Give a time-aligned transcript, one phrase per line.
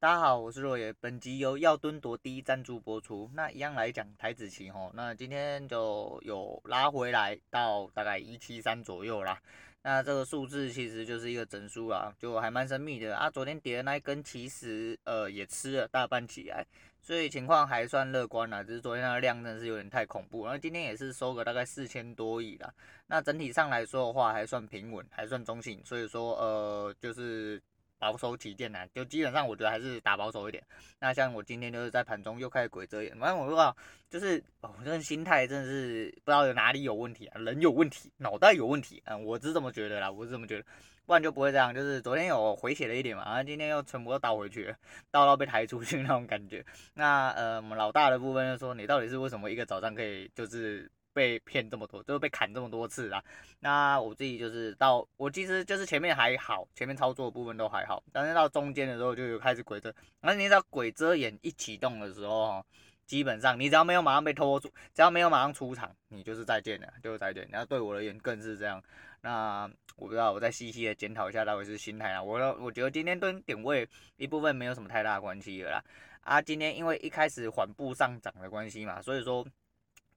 [0.00, 0.90] 大家好，我是若野。
[0.94, 3.30] 本集由药炖多滴赞助播出。
[3.34, 9.38] 那一样来讲台子期吼，那今天就有拉回来到大概一七三左右啦。
[9.82, 13.28] 那这个数字其实就是一个整数啦，就还蛮神秘的啊。
[13.28, 16.66] 昨天跌的那一根其实呃也吃了大半起来，
[17.02, 18.62] 所以情况还算乐观啦。
[18.62, 22.72] 只是昨天那个量真的是有点太恐怖，然后今天也是收个大概四千多亿啦。
[23.06, 25.78] 那整体上来说的话，还算平稳，还算中性。
[25.84, 27.62] 所以说呃就是。
[28.00, 30.64] 保守起见呢，就基本上我觉得还是打保守一点。
[30.98, 33.76] 那像我今天就是在盘中又开始鬼遮眼，反正我不知道
[34.08, 40.64] 就是哦，这个心态真的是不知道有哪里有问题啊，人有问题，脑袋有问题，嗯，我是这么觉得啦，我是这么觉得，
[41.04, 41.74] 不然就不会这样。
[41.74, 44.74] 就是昨天有回血了一点嘛，然后今天又全部都倒回去，
[45.10, 46.64] 倒到被抬出去那种感觉。
[46.94, 50.90] 那呃，我们老大的部分就说，你到底是为什么一个早上可以就是。
[51.20, 53.22] 被骗这么多，就被砍这么多次啊！
[53.58, 59.94] 那我自己就是到我其实就是前面还好，前面操作的部分都还好，但是到中间的时候就有开始鬼遮。
[60.22, 62.64] 那你知道鬼遮眼一启动的时候，
[63.04, 67.46] 基本上你只要没有马上被拖住，只要没有马上出场，你就是再见了，就是再见。
[67.52, 68.82] 然后对我而言更是这样。
[69.20, 72.22] 那我不知道，我再细细的检讨一下到底是心态啊。
[72.22, 75.84] 我我觉得今天跟点位一部分没有什么太大关系了啦。
[76.22, 79.46] 啊，今天因为一开始缓步上涨的关系嘛，所以说。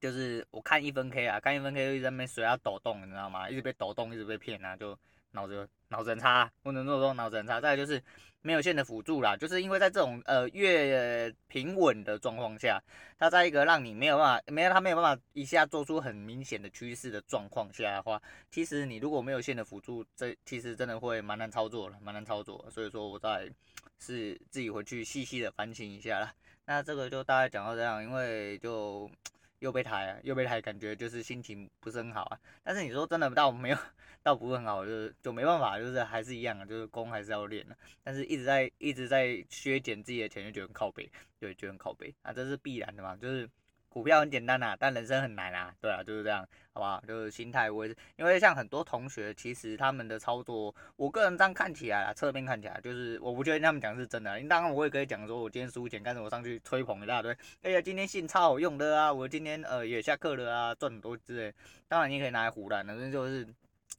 [0.04, 3.48] 就是我看一分 K 啊，看一分 K 就一直在那边随它抖动，你知道吗？
[3.48, 4.94] 一直被抖动，一直被骗啊，就
[5.30, 7.58] 脑子脑子很差，不能说说脑子很差。
[7.58, 8.02] 再就是
[8.42, 12.78] 没有线的辅助啦，就是因为在这种呃越平稳的状况下，
[13.18, 22.62] 它在一个让你没有办法，没有它没有办法一下做出很明显的趋势的状况下的话，其实你如果没有线的辅助，这其实真的会蛮难操作的，蛮难操作。
[22.70, 23.50] 所以说我在
[23.98, 26.34] 是自己回去细细的反省一下啦。
[26.66, 29.10] 那这个就大概讲到这样，因为就。
[29.58, 32.38] 又被抬啊，又被抬，感觉就是心情不是很好啊。
[32.62, 33.76] 但是你说真的，倒没有，
[34.22, 37.76] 倒不是很好，就是就没办法，就是还是一样啊，就是功还是要练的。
[38.02, 43.48] 但是一直在一直在削减自己的钱，就觉得很靠北，对觉得很靠背啊，这是必然的嘛，就是。
[43.94, 47.00] 股票很简单呐、啊，但人生很难啊，对啊，就是这样，好不好？
[47.06, 54.36] 就是心态，我也是，因为像很多同学，其实他们的操作，我个人这样看起来啊，侧面看起来，就是我不确定他们讲是真的。
[54.48, 57.32] 当然，我也可以讲说，我今天输钱，但是我上去吹捧一大堆，
[57.62, 61.54] 哎呀，今天信超好用的啊，我今天呃也下课了啊，赚很多之类。
[61.86, 63.46] 当然，你可以拿来唬烂，反正就是，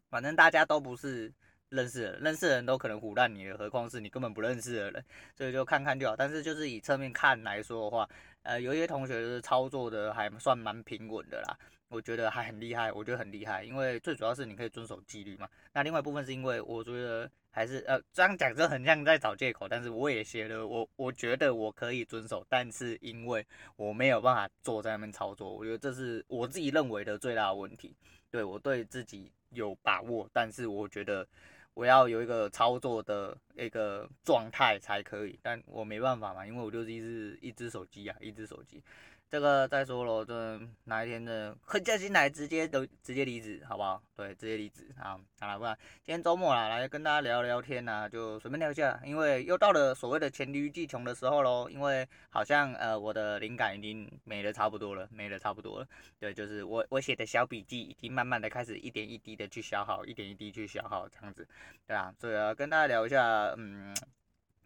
[0.10, 1.32] 反正大家都不是。
[1.70, 5.06] 认识的人认识的人都可能唬烂你了，何况是你根本不认识的人，
[5.36, 6.16] 所以就看看就好。
[6.16, 8.10] 但是就是以侧面看来说的话，
[8.44, 11.58] 呃，有一些同学就是操作的还算蛮平稳的啦，
[11.90, 15.50] 我觉得还很厉害，我觉得很厉害，因为最主要是你可以遵守纪律嘛。
[15.74, 23.46] 那另外一部分是因为我觉得还是呃这样讲就很像在找借口，但是我也写了，我我觉得我可以遵守，但是因为
[23.76, 27.96] 我没有办法坐在那边操作，我觉得这是我自己认为的最大的问题。
[28.30, 31.28] 对，我对自己有把握，但是我觉得。
[31.76, 38.82] 我要有一个操作的一个状态才可以，但我没办法嘛，因为我就是一只一只手机啊，一只手机。
[39.28, 44.02] 这个再说了，这哪一天的狠下心来，直接都直接离职，好不好？
[44.16, 45.20] 对，直接离职啊！
[45.40, 51.68] 好了，不然今天周末啦，来跟大家聊聊天呐，就随便聊一下，因为又到了所谓的黔驴技穷的时候喽。
[51.70, 55.88] 因为好像呃我的灵感已经没了差不多了，没了差不多了。
[56.20, 61.46] 对，就是我我写的小笔记已经慢慢的开始一点一滴的去消耗，一点一滴去消耗这样子，
[61.88, 63.94] 对啊，所以啊，跟大家聊一下，嗯。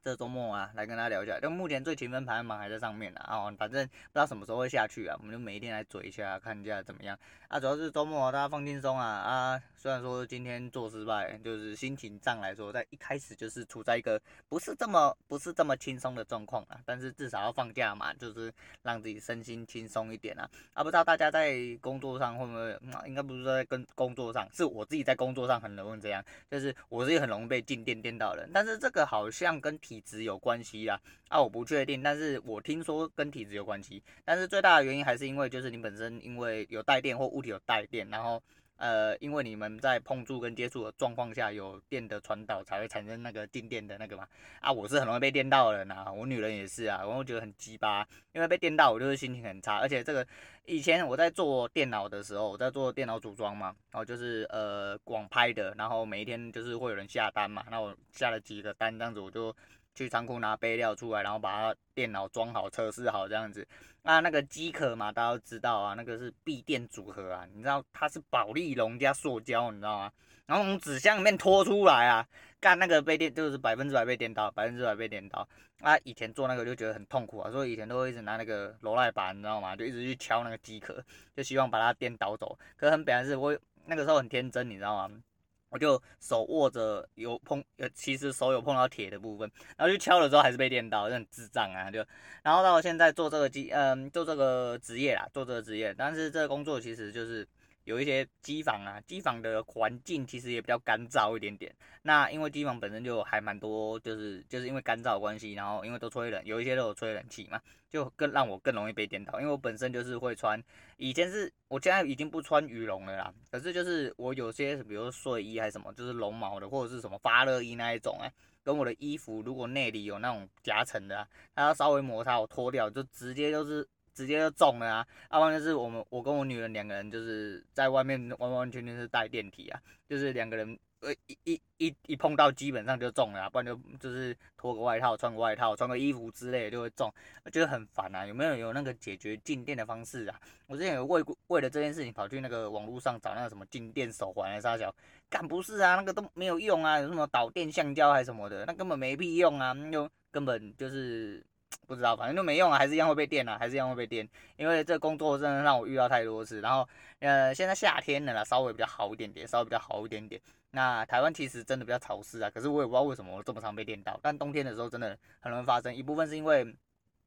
[0.04, 7.18] 这周末啊，来跟大家聊一下，就目前最勤奋排行榜还在上面呢啊，反正不知道什么时候会下去啊，我们就每一天来嘴一下，看一下怎么样
[7.48, 7.60] 啊。
[7.60, 9.62] 主要是周末，大家放轻松啊啊。
[9.76, 20.50] 虽然说今天做失败，就是心情上来说，在一开始就是处在一个不是这么不是这么轻松的状况啊，但是至少要放假嘛，就是让自己身心轻松一点啊。
[20.74, 38.42] 啊，不知道大家在工作上会不会，嗯、应该不是说在跟工作上，是我自己在工作上很容易这样，就是我自己很容易被静电电到人，但是这个好像跟体质有关系啦，啊，我不确定，但是我听说跟体质有关系，但是最大的原因还是因为就是你本身因为有带电或物体有带电，然后。
[38.82, 44.26] 呃，因为你们在碰触跟接触的状况下，有电的传导才会产生那个静电的那个嘛。
[44.62, 50.26] 啊，我是很容易被电到的人呐，我女人也是啊，我会觉得很鸡巴，因为被电到我就是心情很差，而且这个
[50.64, 59.54] 以前我在做电脑的时候，我在做电脑组装嘛，然后就是呃广拍的，然后每一天就是会有人下单嘛，那我下了几个单这样子，我就
[60.00, 63.68] 去仓库拿备料出来，然后把它电脑装好测试好这样子。
[64.02, 70.12] 那那个机壳嘛，大家都知道啊，那个是闭电组合啊，你知道它是保利龙加塑胶，你知道吗？
[70.46, 72.26] 然后从纸箱里面拖出来啊，
[72.62, 75.46] 干那个被电就是百分之百被电到，百分之百被电到。
[75.82, 79.76] 啊，以前做那个就觉得很痛苦啊，所以以前都会一直拿那个罗赖板，你知道吗？
[79.76, 81.04] 就一直去敲那个机壳，
[81.36, 82.58] 就希望把它电倒走。
[82.78, 85.22] 可是很本来是我那个时候很天真，你知道吗？
[85.70, 91.90] 我就手握着有碰，呃，其实手有碰到铁的部分，然后去敲了之后还是被电到，就很智障啊！
[91.90, 92.06] 就，
[92.44, 97.48] 然后到现在做这个机，嗯，做这个职业啦，做这个职业，但是这个工作其实就是。
[97.90, 101.76] 有一些机房啊，机房的环境其实也比较干燥一点点。
[102.04, 107.60] 那因为机房本身就还蛮多，就是就是因为干燥的关系，然后因为都吹冷，有一些都有吹冷气嘛，
[107.90, 109.40] 就更让我更容易被电到。
[109.42, 110.64] 因为我本身就是会穿，
[110.98, 118.32] 以前是我现在已经不穿羽绒了啦，可是就是我有些比如说睡衣还是什么，就是绒毛的或者是什么发热衣那一种哎，
[118.64, 123.88] 跟我的衣服如果内里有那种夹层的啊，它要稍微摩擦我脱掉，就直接就是。
[124.14, 125.08] 直接就中了啊！
[125.32, 137.14] 要不然就是我们我跟我女人两个人就是在外面完完全全是带电体啊，就是两个人呃一一一一碰到基本上就中了啊，不然就就是脱个外套穿个外套穿个衣服之类的就会中，
[137.52, 138.26] 觉得很烦啊！
[138.26, 140.40] 有没有有那个解决静电的方式啊？
[140.68, 144.94] 我之前有为为了这件事情跑去那个网络上找那个什么静电手环来杀小，
[145.30, 151.46] 干不是啊，那个都没有用啊，有什么导电橡胶还是什么的，那根本没屁用啊，就根本就是。
[151.88, 154.28] 不知道，反正就没用啊，还是一样会被电啊，还是一样会被电。
[154.58, 156.88] 因为这工作真的让我遇到太多次，然后
[157.20, 160.40] 呃，现在夏天了啦，稍微比较好一点点，稍微比较好一点点。
[160.72, 164.20] 那台湾其实真的比较潮湿啊，可是我也不知道为什么我这么常被电到。
[164.22, 166.76] 但冬天的时候真的很容易发生，一部分是因为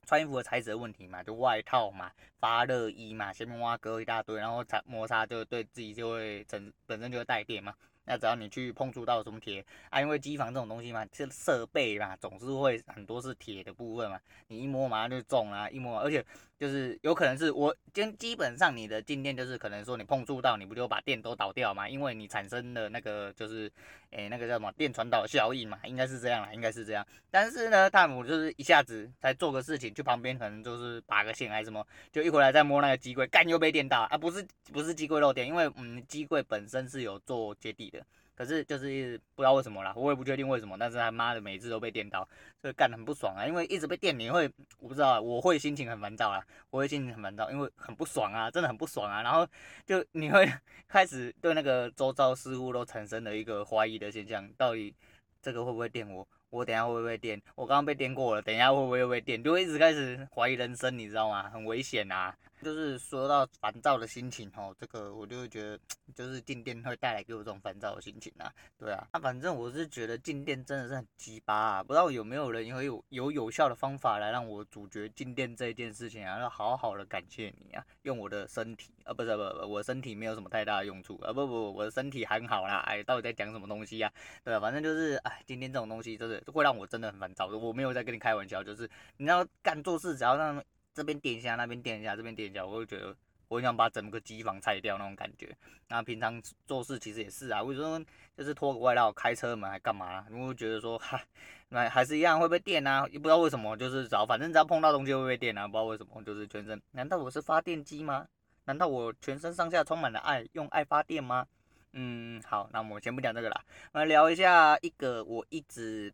[0.06, 7.74] 穿衣服的材质的问题嘛，就外套嘛，发热衣嘛，前面挖割一大堆，然后擦摩擦就对自己就会整本身就会带电嘛。
[8.04, 16.24] 那只要你去碰触到什么铁啊，因为机房这种东西嘛，是设备嘛，总是会很多是铁的部分嘛，你一摸马上就中了，一摸，而且
[16.62, 23.68] 就是有可能是我，今基本上你的静电就是可能说你碰触到，你不就把电都导掉嘛，因为你产生的那个就是，
[24.10, 27.04] 诶、那个叫什么电传导效应嘛，应该是这样啦，应该是这样。
[27.32, 38.06] 但是呢，汤姆就是一下子才做个事情，去旁边可能就是拔个线还是什么，就一回来再摸那个机柜，干又被电到啊，不是不是机柜漏电，因为嗯机柜本身是有做接地的。
[38.42, 42.28] 可是就是不知道为什么啦，我也不确定为什么，但是他妈的每次都被电到，
[42.60, 43.46] 所以干得很不爽啊。
[43.46, 44.50] 因为一直被电，你会
[44.80, 49.22] 我不知道，我会心情很烦躁啊，我会心情很烦躁，因为很不爽啊，真的很不爽啊。
[49.22, 49.46] 然后
[49.86, 50.52] 就你会
[50.88, 54.92] 开始对那个周遭事物都产生了一个怀疑的现象，到底
[55.40, 56.26] 这个会不会电我？
[56.50, 57.40] 我等下会不会电？
[57.54, 59.40] 我刚刚被电过了，等一下会不会又被电？
[59.40, 61.48] 就会一直开始怀疑人生，你知道吗？
[61.48, 62.36] 很危险啊。
[62.62, 65.78] 就是说到烦躁的心情哦，这个我就会觉得，
[66.14, 68.52] 就是静电会带来给我这种烦躁的心情啊。
[68.78, 76.38] 对啊，那反正我是觉得静电真的是很鸡巴啊，不知道有没有人有有有有效的方法来让我阻绝静电这一件事情啊？
[76.38, 82.78] 要好好的感谢你啊，用我的身体啊，不是不不，我身体没有什么太大的用处啊，不不，我的身体很好啦。
[82.86, 84.12] 哎，到底在讲什么东西啊？
[84.44, 90.62] 对啊，反正就是哎，静电这种东西就是会让我真的很烦躁，我没有在跟你开玩笑，就是你要干做事只要让。
[90.94, 93.14] 这边电一下，那边电一下，这边电一下，我就觉得
[93.48, 95.54] 我很想把整个机房拆掉那种感觉。
[95.88, 98.02] 那平常做事其实也是啊，为什么
[98.36, 100.24] 就是脱个外套开车门还干嘛？
[100.30, 101.20] 因为觉得说哈，
[101.68, 106.80] 那还是一样会被电啊，也不知道为什么，就是只要反正只要碰到东西会被电啊，不知道为什么，就是全身。
[106.92, 108.26] 难道我是发电机吗？
[108.64, 111.46] 难道我全身上下充满了爱，用爱发电吗？
[111.92, 116.12] 嗯，好，那我们先不讲这个啦，我们聊一下一个我一直。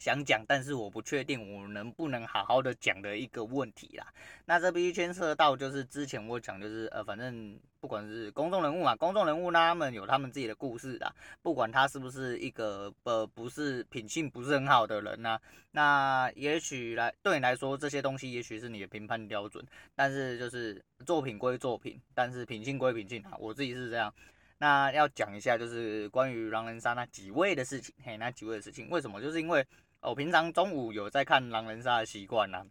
[0.00, 4.06] 想讲，但是我不确定我能不能好好的讲的一个问题啦。
[4.46, 15.38] 那这必须牵涉到，就是之前我讲，就是呃，反正不管是公众人物嘛，公众人物，他们有他们自己的故事的，不管他是不是一个呃不是品性不是很好的人呐，
[15.72, 19.62] 那也许来对你来说这些东西也许是你的评判标准，
[19.94, 24.12] 但是就是作品归作品，但是品性归品性啊，我自己是这样。
[24.56, 29.20] 那要讲一下就是关于狼人杀那几位的事情，嘿，那几位的事情，为什么？
[29.20, 29.62] 就是因为。
[30.02, 32.64] 我平常中午有在看狼人杀的习惯啦，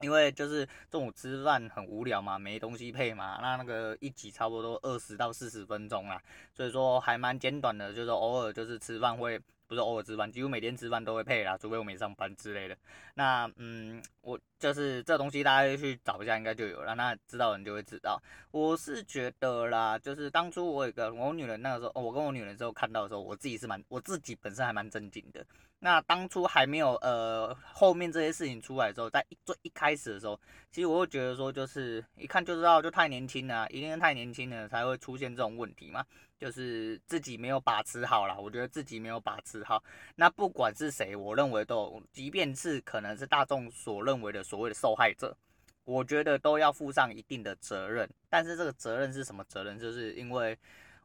[0.00, 6.20] 因为就是中午吃饭很无聊嘛，没东西配嘛，那那个一集差不多二十到四十分钟啦，
[6.54, 12.76] 所以说还蛮简短的，就是偶尔就是吃饭会，不是偶尔吃饭，几乎每天吃饭都会配啦，除非我没上班之类的。
[13.14, 18.20] 那嗯，我就是这东西大家去找一下应该就有了，那知道人就会知道。
[18.50, 25.44] 我是觉得啦，就是当初我有个我女人那个时候，我跟我女人之后看到的时候，我自己是蛮，我自己本身还蛮震惊的。
[25.84, 30.38] 那当初还没有呃后面这些事情出来之后，在最一开始的时候，
[30.70, 36.04] 其实我会觉得说，就是一看就知道就太年轻了，一定是太年轻了才会出现这种问题嘛，
[36.38, 39.82] 就是自己没有把持好啦，我觉得自己没有把持好。
[40.14, 45.36] 那不管是谁，我认为都，即便是可能是大众所认为的所谓的受害者，
[45.84, 48.08] 我觉得都要负上一定的责任。
[48.30, 49.76] 但是这个责任是什么责任？
[49.76, 50.56] 就是因为。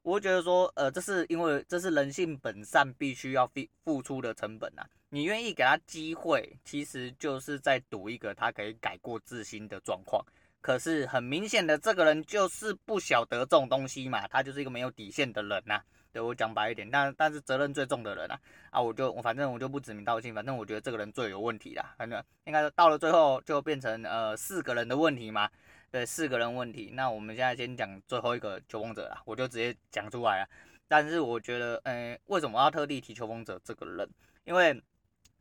[0.08, 4.88] 我会觉得说，呃，这是因为这是人性本善必须要付付出的成本啊。
[5.10, 10.26] 你愿意给他机会，其实就是在赌一个他可以改过自新的状况。
[10.62, 15.82] 可是很明显的，这个人就是不晓得这种东西嘛，他就是一个没有底线的人呐、
[16.14, 21.94] 对我讲白一点，但但是责任最重的人啊，啊，我就我反正我就不指名道姓，反正我觉得这个人最有问题啦。
[21.98, 25.50] 反正应该到了最后就变成呃四个人的问题嘛，
[25.90, 26.92] 对，四个人问题。
[26.94, 30.50] 那我们现在先讲最后一个求风者啦，我就直接讲出来了。
[30.88, 34.10] 但是我觉得，嗯、呃，为什么要特地提求风者这个人？
[34.44, 34.74] 因为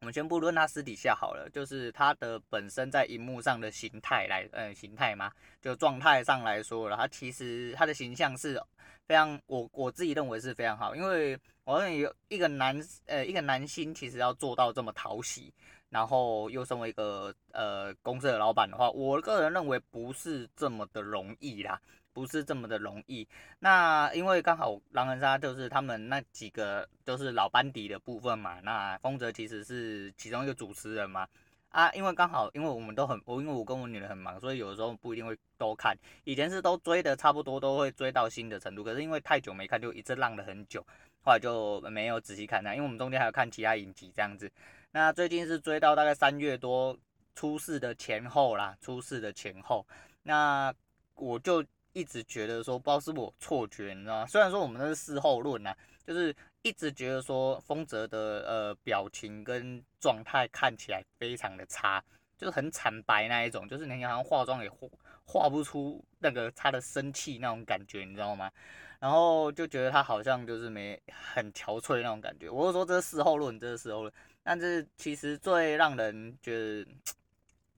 [0.01, 8.61] 我们先不论他私底下好了，就是他的本身在荧幕上的形态来，嗯，形态嘛，就状态上来说了，他其实他的形象是
[9.07, 15.53] 非常，我我自己认为是非常好，因为我认为有一个男，呃，一个男星其实要做到这么讨喜，
[15.91, 21.81] 然后又身为一个呃公司的老板的话，我个人认为不是这么的容易啦。
[22.17, 23.29] 不是这么的容易，
[23.59, 31.29] 那因为刚好狼人杀就是他们那几个都是老班底的部分嘛，那丰泽其实是其中一个主持人嘛，
[31.69, 40.81] 啊，因为刚好因为我们都很我因为我跟我女儿很忙，所以有的时候不一定会都看，以前是都追的差不多都会追到新的程度，可是因为太久没看就一直浪了很久，
[41.23, 44.51] 后来就没有仔细看那，因为我们中间还有看其他影集这样子，
[44.97, 46.99] 那最近是追到大概三月多
[47.35, 49.87] 出事的前后啦，出事的前后，
[50.23, 50.75] 那
[51.17, 51.63] 我就。
[51.93, 54.27] 一直觉得说，不知道是我错觉，你知道吗？
[54.27, 55.75] 虽然说我们那是事后论呐，
[56.07, 62.05] 就是一直觉得说丰泽的呃表情跟状态看起来非常的差，
[62.37, 64.87] 就是很惨白那一种，就是你好像化妆也化
[65.25, 68.53] 化不出那个他的生气那种感觉，你知道吗？
[69.01, 72.51] 然后就觉得他好像就是没很憔悴那种感觉。
[72.51, 74.13] 我就说这是事后论，这是事后论，
[74.47, 76.87] 但是其实最让人觉得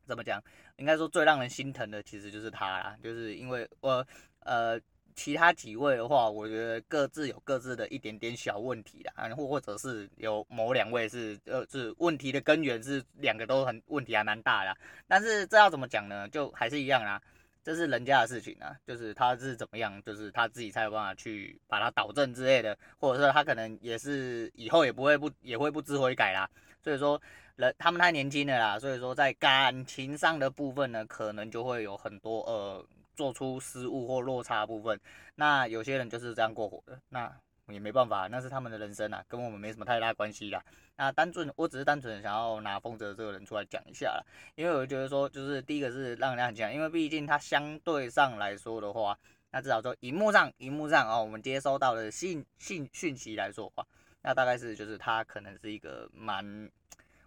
[0.06, 0.38] 怎么讲？
[0.76, 4.06] 应该说最让人心疼的其实就是他啦，就是因为我
[4.40, 4.78] 呃
[5.14, 16.28] 其他几位的话，我觉得各自有各自的一点点小问题啦，或或者是有某两位是呃是问题的根源是两个都很问题还蛮大的，但是这要怎么讲呢？
[16.28, 17.20] 就还是一样啦，
[17.68, 26.48] 这是人家的事情啊，就是他是怎么样，就是他自己才有办法去把它导正之类的，或者说他可能也是以后也不会不也会不知悔改啦，
[26.82, 27.20] 所以说。
[27.56, 34.96] 人他们太年轻了啦，所以说在感情上的部分呢，可能就会有很多呃做出失误或落差的部分。
[35.34, 37.28] 那有些人就是这样过火的，那
[37.74, 40.62] 也没办法，那是他们的人生啊，跟我们没什么太大关系啦。
[40.96, 44.22] 那单纯我只是单纯想要拿丰泽这个人出来讲一下啦，
[44.54, 49.18] 因为我觉得说就是第一个是让人家很惊讶，因为毕竟他相对上来说的话，
[49.50, 53.86] 那至少说荧幕上荧幕上哦，我们接收到的信信讯息来说的话，
[54.22, 56.70] 那大概是就是他可能是一个蛮。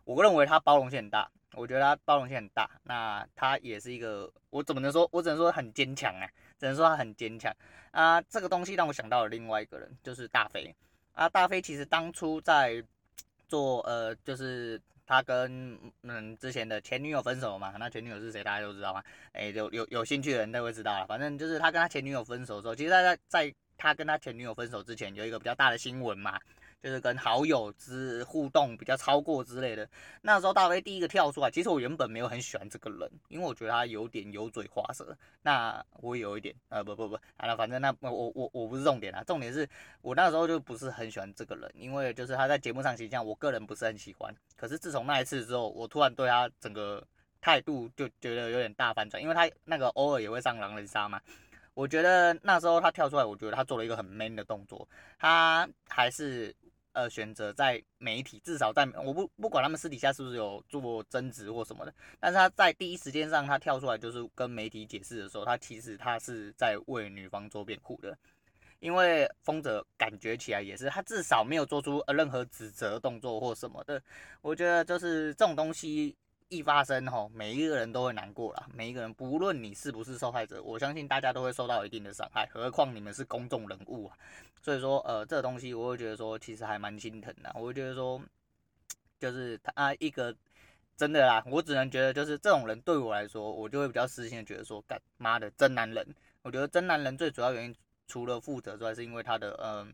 [0.04, 2.70] 我认为他包容性很大，我觉得他包容性很大。
[2.84, 5.08] 那他也是一个，我怎么能说？
[5.12, 6.28] 我只能说很坚强啊，
[6.62, 7.52] 只能说他很坚强
[7.90, 8.22] 啊。
[8.22, 10.74] 这个东西让我想到了另外一个人，就是大飞
[11.14, 11.28] 啊。
[11.28, 12.84] 大飞其实当初在
[13.50, 17.74] 做呃，就是他跟嗯之前的前女友分手嘛。
[17.80, 18.44] 那前女友是谁？
[18.44, 19.04] 大家都知道吗？
[19.34, 21.08] 哎，有有有兴趣的人都会知道了。
[21.08, 26.40] 反正就是他跟他前女友分手的时候，其实他在在他跟他前女友分手之前，有一个比较大的新闻嘛。
[26.82, 29.88] 就是跟好友之互动比较超过之类的，
[30.22, 35.16] 那时候大飞第一个跳出来，其实我原本没有很喜欢这个人，因为我觉得他有点油嘴滑舌。
[35.44, 39.68] 那我有一点，呃，不不不，好了，反正那我我我不是重点啊，重点是
[40.02, 44.34] 我那时候就不是很喜欢这个人，因为就是他在节目上形象，我个人不是很喜欢。
[44.56, 47.06] 可是自从那一次之后，我突然对他整个
[47.42, 51.22] 态度就觉得有点大反转，因为他那个偶尔也会上狼人杀嘛。
[51.76, 54.88] 我觉得那时候他跳出来，我觉得他做了一个很 man 的动作，
[55.20, 56.56] 他还是。
[56.94, 68.18] 呃，选择在媒体，至少在我不不管他们私底下是不是有做争执或什么的，但是他在第一时间上，他跳出来就是跟媒体解释的时候，他其实他是在为女方做辩护的，
[68.80, 74.02] 因为风泽感觉起来也是，他至少没有做出呃任何指责动作或什么的，
[74.42, 76.16] 我觉得就是这种东西。
[76.52, 78.68] 一发生吼，每一个人都会难过啦。
[78.76, 82.46] 每一个人，不论你是不是受害者，我相信大家都会受到一定的伤害。
[82.52, 84.18] 何况你们是公众人物啊，
[84.62, 87.50] 所以说，呃，这个东西我会觉得说，其实还蛮心疼的。
[87.56, 88.22] 我会觉得说，
[89.18, 90.36] 就是他一个
[90.98, 96.06] 真的啦，我只能觉得就是这种人对我来说，我就会比较私心的觉得说，干妈的真男人。
[96.42, 97.76] 我觉得真男人最主要原因，
[98.08, 99.94] 除了负责之外，是因为他的嗯。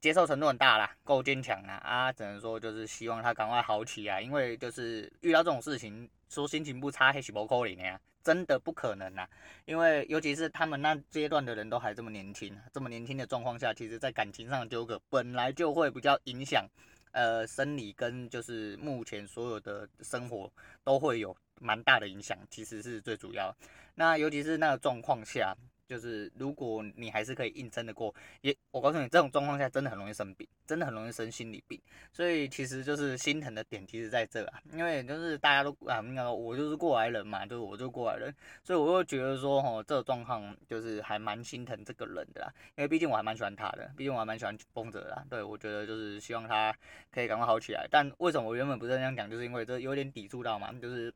[0.00, 2.12] 接受程度很大啦，够坚强啦啊！
[2.12, 9.28] 只能说就是希望他赶快好起来，因为就是遇到这种事情，说心情不差还是不可能呀，真的不可能啊！
[9.64, 16.64] 因为尤其是他们那阶段的人都还这么年轻，这么年轻的状况下，其实在感情上纠葛本来就会比较影响，
[17.10, 20.48] 呃，生理跟就是目前所有的生活
[20.84, 23.52] 都会有蛮大的影响，其实是最主要。
[23.96, 25.56] 那尤其是那个状况下。
[25.88, 31.80] 就是如果你还是可以硬撑得过，也我告诉你，这种状况下真的很容易生病，真的很容易生心理病。
[32.12, 45.24] 所以其实就是心疼的点，其实在这啊，因为就是大家都啊，那个我就是过来人嘛，就是我就过来人，所以我又觉得说，哦，这个状况就是还蛮心疼这个人的啦，因为毕竟我还蛮喜欢他的，毕竟我还蛮喜欢风泽啦。
[45.30, 46.76] 对，我觉得就是希望他
[47.10, 47.88] 可以赶快好起来。
[47.90, 51.12] 但为什么我原本不是这样讲，就是因为这有点抵触到嘛，就是。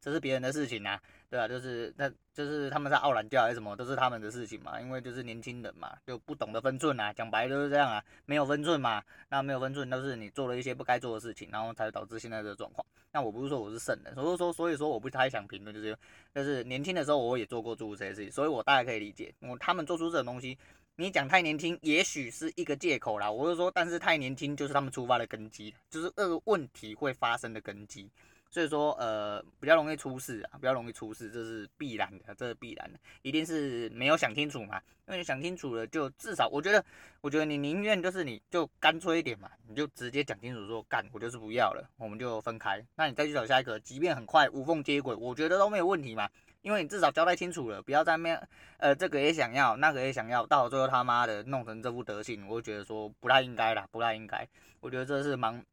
[0.00, 4.80] 这是别人的事情、啊，对啊，就是那，就是他们在傲懒教还是什么，都是他们的事情嘛。
[4.80, 9.02] 因为就是年轻人嘛，就不懂得分寸啊，讲白就是这样啊，没有分寸嘛。
[9.28, 12.84] 那没有分寸都是你做了一些不该做的事情，然后才导致现在这个状况。
[13.12, 15.94] 那我不是说我是圣人，所以说所以说我不太想评论，就是
[16.34, 19.34] 就是年轻的时候我也做过诸如这些事情，所以我大概可以理解。
[19.40, 20.56] 我他们做出这种东西，
[20.96, 23.30] 你讲太年轻，也许是一个借口啦。
[23.30, 28.08] 我就说，但是太年轻就是他们出发的根基，就是这个问题会发生的根基。
[28.50, 34.82] 所以说，呃，比较容易出事啊，比较容易出事，这是必然的，这是必然的，一定是没有想清楚嘛。
[35.06, 36.84] 因为你想清楚了，就至少我觉得，
[37.20, 42.84] 我觉得你宁愿就是你就干脆一点嘛，你就直接讲清楚说干，我就是不要了，我们就分开。
[42.96, 46.28] 那你再去找下一个，即便很快无缝接轨，我觉得都没有问题嘛。
[46.62, 48.40] 因为你至少交代清楚了，不要在面，
[48.78, 54.46] 呃，这个也想要，那个也想要，到最后他妈的弄成这副德行，我就觉得说不太应该啦，不太应该。
[54.80, 55.64] 我觉得这是蛮。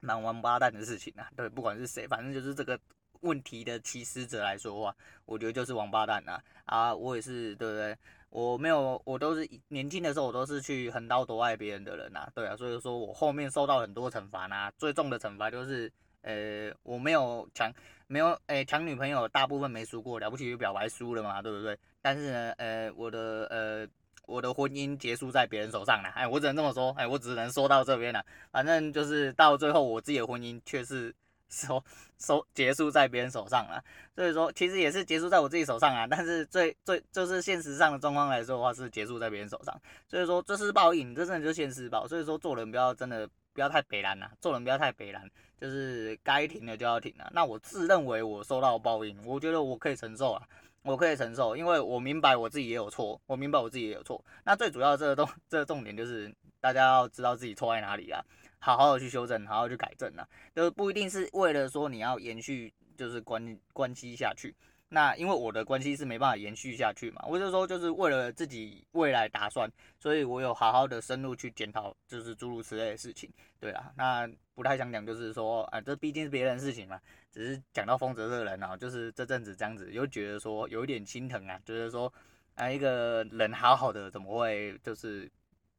[0.00, 2.78] 蛮王八蛋的事情啊，对，不管是谁，反正就是这个
[3.20, 6.94] 问题的起始者来说话，我觉得就是王八蛋啊啊！
[6.94, 7.96] 我也是，对不对？
[8.30, 15.92] 我没有，我都是年轻的时候，我都是去横刀夺爱别人的人呐、啊，对啊，所以说我后面受到很多惩罚呐，最重的惩罚就是，
[16.22, 17.72] 呃，我没有抢，
[18.06, 21.78] 没有，诶，抢女朋友，大部分没输过，了不起就表白输了嘛，对不对？
[22.00, 23.88] 但是呢，呃，我的，呃。
[24.30, 28.24] 我的婚姻结束在别人手上了，哎，我只能这么说，哎，我只能说到这边了。
[28.52, 31.12] 反正就是到最后，我自己的婚姻却是
[31.48, 31.84] 说
[32.16, 33.82] 收结束在别人手上了。
[34.14, 36.06] 所以说，其实也是结束在我自己手上啊。
[36.08, 39.76] 但是最最就是现实上的状况来说的话，是结束在别人手上。
[40.06, 42.06] 所以说，这是报应，这真的就是现实报。
[42.06, 45.28] 所以说，做人不要真的不要太北烂了，做人不要太北烂，
[45.60, 47.28] 就是该停的就要停了。
[47.34, 50.42] 那我自认为我受到报应，我觉得我可以承受啊。
[50.82, 54.24] 我可以承受，因为我明白我自己也有错，我明白我自己也有错。
[54.44, 58.20] 那最主要这个重这个重点就是大家要知道自己错在哪里啊，
[58.58, 64.54] 好好的去修正，好好去改正啊，就不一定是为了说你要延续就是关关系下去。
[64.92, 73.30] 那因为我的关系是没办法延续下去嘛，我就说就是为了自己未来打算，所以我有好好的深入去检讨，就是诸如此类的事情。
[73.60, 77.00] 对啊，那不太想讲，就是说啊，这毕竟是别人的事情嘛，
[77.30, 82.12] 只是讲到丰泽这个人啊，就是这阵子这样子，又觉得说有一点心疼啊，就是说
[82.56, 85.30] 啊，一个人好好的怎么会就是。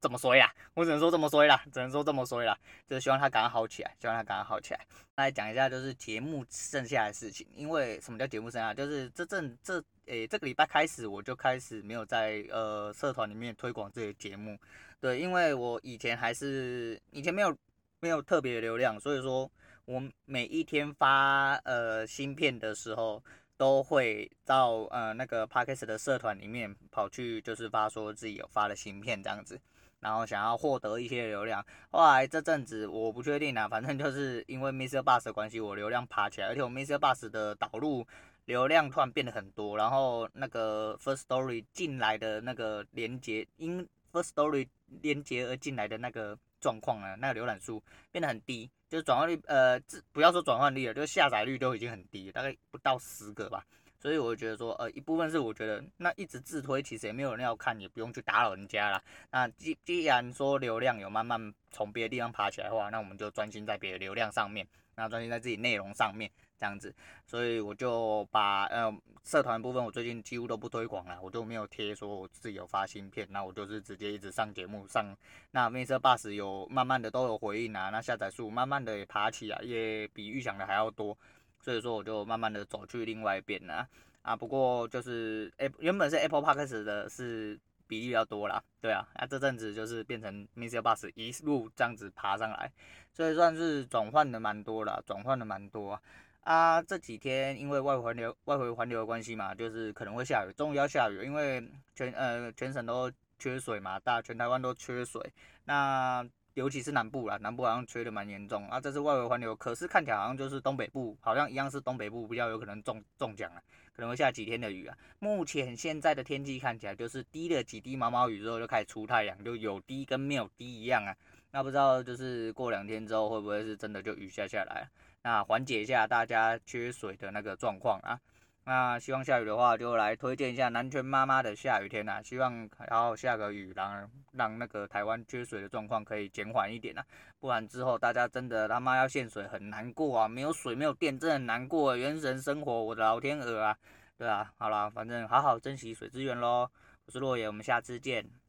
[0.02, 4.88] 这么说啦，我只能说这么说啦，只能说这么说啦，就是希望他赶快好起来，希望他赶快好起来。
[5.16, 8.74] 来讲一下就是节目剩下的事情，因为什么叫节目剩下？
[8.74, 14.58] 就是这阵这诶、这个礼拜开始我就开始没有在呃社团里面推广这些节目，
[15.00, 17.56] 对，因为我以前还是以前没有
[18.00, 19.50] 没有特别的流量，所以说
[19.86, 23.24] 我每一天发呃新片的时候。
[23.58, 29.62] 都会到呃那个 Podcast 的社团里面跑去，就是发说自己有发了新片这样子，
[30.02, 31.66] 然后想要获得一些流量。
[31.90, 38.06] 后来这阵子我不确定啊，反正就是因为 MixerBox 的关系，我流量爬起来，而且我 MixerBox 的导入
[38.44, 44.68] 流量突然变得很多，然后那个 First Story 进来的那个连接，因 First Story
[45.02, 48.70] 连接而进来的那个状况呢，那个浏览数变得很低。
[48.90, 49.80] 就是转换率，呃，
[50.12, 53.66] 不要说转换率了，就是下载率都已经很低，大概不到十个吧。
[54.02, 59.02] 所以我觉得说，呃，一部分是我觉得那一直自推，其实也没有人要看，也不用去打扰人家啦。
[59.30, 66.32] 那既既然说流量有慢慢从别的地方爬起来的话，那我们就专心在别的流量上面，那专心在自己内容上面。
[66.58, 66.94] 这样子，
[67.26, 75.04] 所以我就把呃社团部分，我最近几乎都不推广了，我就没有贴说我自己有发新片，那我就是直接一直上节目上。
[75.50, 81.18] 那 MixerBox 有慢慢的都有回应啊，那下载数慢慢的也爬起来，也比预想的还要多，
[81.62, 83.88] 所以说我就慢慢的走去另外一边了
[84.22, 84.36] 啊。
[84.36, 92.72] 不过就是诶原本是 Apple Podcast 的是比例比较多啦，对啊，那这阵子就是变成 Mister Bus 一路这样子爬上来，
[93.12, 96.02] 所以算是转换的蛮多啦，转换的蛮多
[96.42, 96.82] 啊。
[96.82, 101.62] 这几天因为外围环流、外围环流的关系嘛，就是可能会下雨，终于要下雨，因为
[101.94, 105.22] 全呃全省都缺水嘛，大全台湾都缺水，
[105.66, 108.80] 那尤其是南部啦，南部好像缺的蛮严重啊。
[108.80, 113.62] 这是外围环流，可是看起来好像就是东北部，好像一样是东北部比较有可能中中奖了，
[113.94, 114.98] 可能会下几天的雨啊。
[115.20, 121.16] 目前现在的天气看起来就是滴了几滴毛毛雨之后就开始出太阳，就有滴跟没有滴一样啊。
[121.52, 124.88] 那不知道就是过两天之后会不会是真的就雨下下来？
[125.24, 128.20] 那缓解一下大家缺水的那个状况啊，
[128.64, 137.06] 那希望下雨的话，就来推荐一下南拳妈妈的下雨天呐、啊，希望然后下个雨，然后让那个台湾缺水的状况可以减缓一点呐、啊，
[137.40, 143.78] 不然之后大家真的他妈要限水很难过啊，没有水没有电真的很难过，原神生活，我的老天鹅啊，
[144.18, 146.70] 对啊，好了，反正好好珍惜水资源喽，
[147.06, 148.41] 我是洛野，我们下次见。